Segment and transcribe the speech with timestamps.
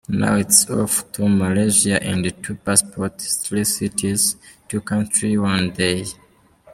[0.09, 4.35] "Now it's off to Malaysia" and "Two passports, three cities,
[4.67, 6.05] two countries, one day.